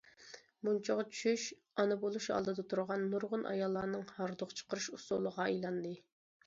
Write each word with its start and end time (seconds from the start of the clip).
مۇنچىغا 0.69 1.03
چۈشۈش 1.09 1.43
ئانا 1.83 1.97
بولۇش 2.05 2.31
ئالدىدا 2.37 2.67
تۇرغان 2.73 3.07
نۇرغۇن 3.15 3.47
ئاياللارنىڭ 3.53 4.11
ھاردۇق 4.19 4.61
چىقىرىش 4.63 4.93
ئۇسۇلىغا 4.99 5.45
ئايلاندى. 5.51 5.97